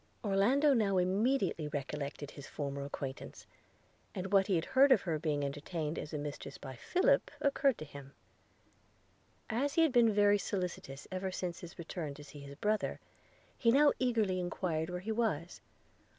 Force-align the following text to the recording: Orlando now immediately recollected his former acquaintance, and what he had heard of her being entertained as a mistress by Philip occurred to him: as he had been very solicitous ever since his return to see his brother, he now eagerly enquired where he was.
Orlando 0.23 0.73
now 0.73 0.97
immediately 0.97 1.67
recollected 1.67 2.31
his 2.31 2.47
former 2.47 2.85
acquaintance, 2.85 3.45
and 4.15 4.33
what 4.33 4.47
he 4.47 4.55
had 4.55 4.65
heard 4.65 4.91
of 4.91 5.01
her 5.01 5.19
being 5.19 5.45
entertained 5.45 5.99
as 5.99 6.11
a 6.11 6.17
mistress 6.17 6.57
by 6.57 6.75
Philip 6.75 7.29
occurred 7.39 7.77
to 7.77 7.85
him: 7.85 8.13
as 9.47 9.75
he 9.75 9.83
had 9.83 9.91
been 9.91 10.11
very 10.11 10.39
solicitous 10.39 11.07
ever 11.11 11.31
since 11.31 11.59
his 11.59 11.77
return 11.77 12.15
to 12.15 12.23
see 12.23 12.39
his 12.39 12.55
brother, 12.55 12.99
he 13.55 13.69
now 13.71 13.91
eagerly 13.99 14.39
enquired 14.39 14.89
where 14.89 15.01
he 15.01 15.11
was. 15.11 15.61